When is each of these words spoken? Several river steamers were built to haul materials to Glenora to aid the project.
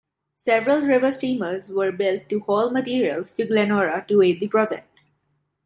Several 0.37 0.81
river 0.81 1.11
steamers 1.11 1.69
were 1.69 1.91
built 1.91 2.27
to 2.29 2.39
haul 2.39 2.71
materials 2.71 3.31
to 3.33 3.45
Glenora 3.45 4.03
to 4.07 4.23
aid 4.23 4.39
the 4.39 4.47
project. 4.47 4.99